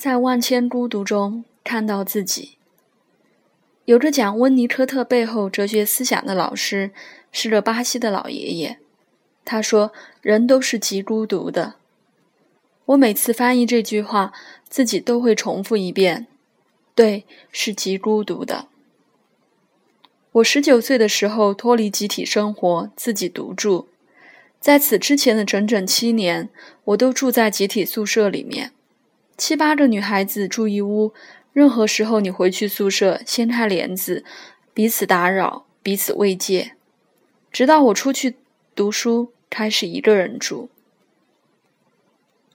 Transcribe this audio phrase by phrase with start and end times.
[0.00, 2.56] 在万千孤独中看到自己。
[3.84, 6.92] 有着讲温尼科特背后哲学思想的老师
[7.30, 8.78] 是个巴西的老爷爷，
[9.44, 9.92] 他说
[10.22, 11.74] ：“人都是极孤独的。”
[12.86, 14.32] 我每次翻译这句话，
[14.70, 16.26] 自己都会重复一遍
[16.96, 18.68] ：“对，是极孤独的。”
[20.32, 23.88] 我十九岁的时候脱离集体生活，自己独住，
[24.58, 26.48] 在此之前的整整七年，
[26.84, 28.72] 我都住在集体宿舍里面。
[29.40, 31.14] 七八个女孩子住一屋，
[31.54, 34.22] 任何时候你回去宿舍，掀开帘子，
[34.74, 36.72] 彼此打扰，彼此慰藉。
[37.50, 38.36] 直到我出去
[38.74, 40.68] 读书，开始一个人住。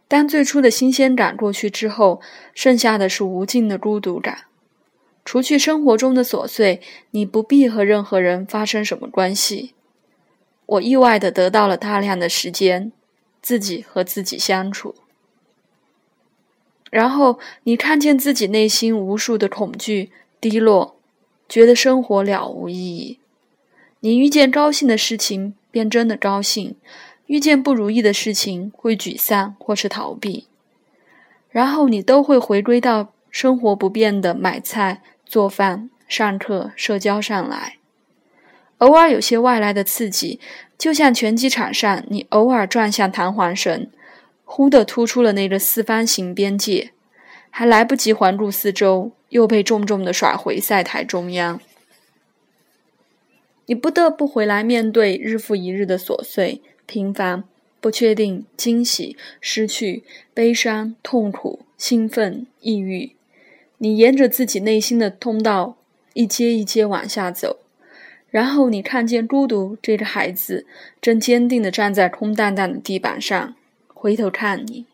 [0.08, 2.22] 当最初的新鲜感过去之后，
[2.54, 4.46] 剩下的是无尽的孤独感。
[5.26, 9.74] 除去生活中的琐碎，你不必和任何人发生什么关系。
[10.68, 12.92] 我意外的得到了大量的时间，
[13.42, 14.94] 自己和自己相处。
[16.92, 20.96] 然后你看见自己内心无数的恐惧、低落，
[21.50, 23.20] 觉得生活了无意义。
[24.02, 26.76] 你遇见高兴的事情，便真的高兴；
[27.26, 30.48] 遇见不如意的事情，会沮丧或是逃避。
[31.50, 37.78] 然后你都会回归到生活不变的买菜、做饭、上课、社交上来。
[38.80, 40.40] 偶尔有些外来的刺激，
[40.78, 43.88] 就像拳击场上，你偶尔转向弹簧绳。
[44.46, 46.92] 忽地突出了那个四方形边界，
[47.50, 51.60] 还来不及环顾四周，又被重重地甩回赛台中央。
[53.66, 57.44] 你不得不回来面对日复一日的琐碎、平凡、
[57.82, 63.14] 不确定、惊喜、失去、悲伤、痛苦、兴奋、抑郁。
[63.80, 65.76] 你沿着自己内心的通道
[66.14, 67.58] 一阶一阶往下走，
[68.30, 70.68] 然后你看见孤独这个孩子
[71.02, 73.56] 正坚定地站在空荡荡的地板上。
[74.06, 74.86] 回头看你，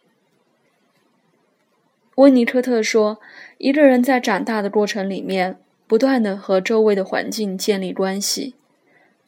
[2.16, 3.20] 温尼科特说
[3.60, 8.56] ：“一个人在长大的过程里面，不断的和周围的环境建立关系，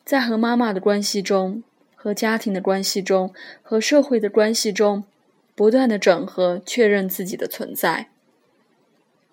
[0.05, 1.61] 在和妈妈的关系中，
[1.95, 5.03] 和家庭的关系中，和社会的关系中，
[5.53, 8.07] 不断的整合，确认自己的存在。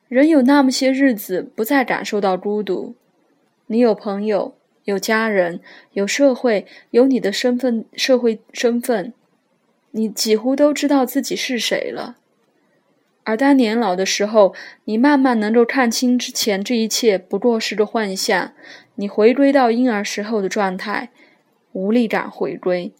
[0.09, 2.97] 人有那么些日子不再感受到孤独，
[3.69, 5.61] 你有朋友，有家人，
[5.93, 9.13] 有社会，有你的身份，社会身份。”
[9.93, 12.17] 你几乎都知道自己是谁了，
[13.25, 18.53] 而当年老的时候，你慢慢能够看清之前这一切不过是个幻象。
[18.95, 21.11] 你回归到婴儿时候的状态，
[21.73, 22.93] 无力感回归，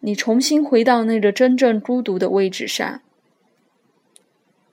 [0.00, 3.00] 你重新回到那个真正孤独的位置上。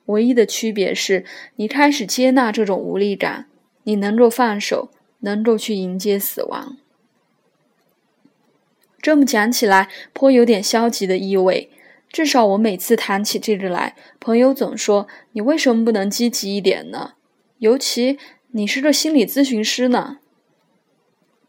[0.06, 1.26] 唯一的区别是
[1.58, 3.48] 你开始接纳这种无力感，
[3.84, 4.90] 你能够放手，
[5.20, 6.78] 能够去迎接死亡。
[9.02, 11.70] 这么讲起来，颇有点消极的意味。
[12.12, 17.14] 至少我每次谈起这个来，朋友总说：“你为什么不能积极一点呢？
[17.60, 18.18] 尤其
[18.52, 20.18] 你是个心理咨询师呢。”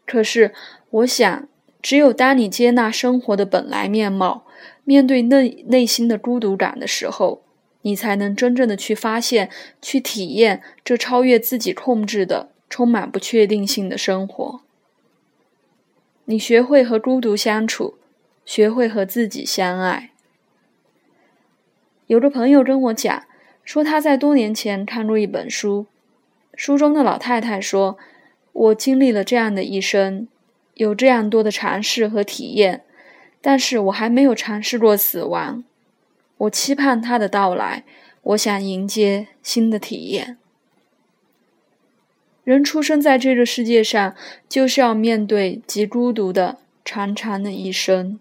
[0.05, 0.53] 可是，
[0.91, 1.47] 我想，
[1.81, 4.45] 只有当你接纳生活的本来面貌，
[4.83, 7.41] 面对内内心的孤独感的时候，
[7.81, 9.49] 你才能真正的去发现、
[9.81, 14.61] 去体验这超越自己控制的、充满不确定性的生活。
[16.31, 17.95] 你学会和孤独相处，
[18.45, 20.11] 学会和自己相爱。
[22.07, 23.25] 有个朋友跟我讲，
[23.65, 25.87] 说他在多年前看过一本书，
[26.55, 27.97] 书中的老太太说
[28.53, 30.29] ：“我经历了这样的一生，
[30.75, 32.85] 有这样多的尝试和体验，
[33.41, 35.65] 但是我还没有尝试过死亡。
[36.37, 37.83] 我期盼它的到来，
[38.23, 40.37] 我想迎接新的体验。”
[42.43, 44.15] 人出生在这个世界上，
[44.49, 48.19] 就是要面对极孤独的长长的一生。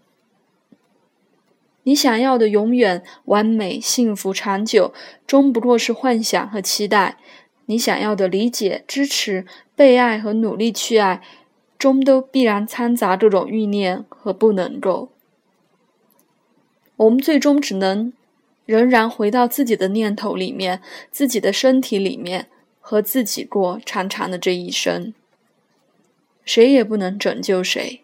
[1.85, 4.93] 你想要的永远完美、幸福、长久，
[5.27, 7.17] 终不过是幻想和期待；
[7.65, 11.23] 你想要的理解、支持、被爱和努力去爱，
[11.79, 15.09] 终都必然掺杂这种欲念和不能够。
[16.97, 18.13] 我们最终只能
[18.67, 22.49] 仍然回到自己的念头里面，自己的身体里面。
[22.81, 25.15] 和自己过长长的这一生，
[26.45, 28.03] 谁也不能拯救谁。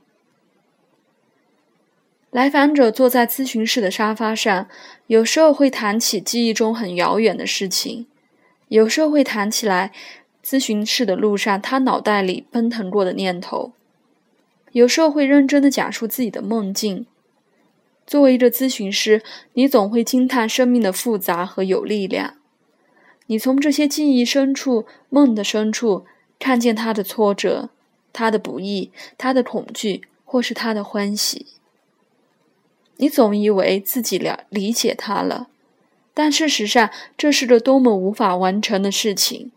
[2.31, 4.69] 来访者坐在咨询室的沙发上，
[5.07, 8.07] 有时候会谈起记忆中很遥远的事情，
[8.69, 9.93] 有时候会谈起来
[10.45, 13.73] 咨询室的路上他脑袋里奔腾过的念头，
[14.73, 17.07] 有时候会认真的讲述自己的梦境。
[18.07, 19.23] 作为一个咨询师，
[19.55, 22.35] 你总会惊叹生命的复杂和有力量。
[23.27, 26.05] 你从这些记忆深处、梦的深处，
[26.39, 27.71] 看见他的挫折、
[28.13, 31.47] 他的不易、他的恐惧，或是他的欢喜。
[32.99, 35.49] 你总以为自己了理解他了，
[36.15, 39.51] 但事实上，这是个多么无法完成的事情。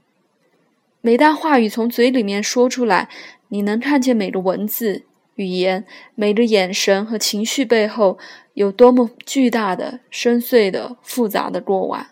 [1.02, 3.08] 每当话语从嘴里面说出来，
[3.48, 5.04] 你能看见每个文字、
[5.36, 5.86] 语言、
[6.16, 8.18] 每个眼神和情绪背后
[8.56, 12.08] 有多么巨大的、深邃的、复杂的过往。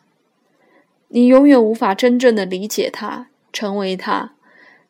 [1.09, 4.33] 你永远无法真正的理解他，成为他，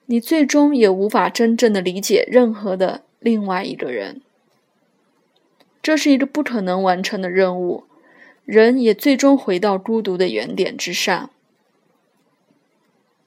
[0.05, 4.21] 你最终也无法真正的理解任何的另外一个人。
[5.81, 7.83] 这是一个不可能完成的任务，
[8.45, 11.29] 人也最终回到孤独的原点之上。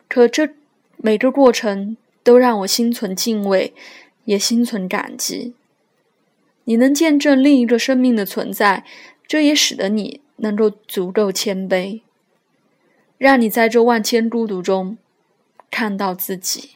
[0.08, 0.50] 可这。
[1.02, 3.72] 每个过程都让我心存敬畏，
[4.26, 5.54] 也心存感激。
[6.64, 8.84] 你能见证另一个生命的存在，
[9.26, 12.02] 这也使得你能够足够谦卑，
[13.20, 14.96] 让你在这万千孤独中
[15.70, 16.70] 看到自己。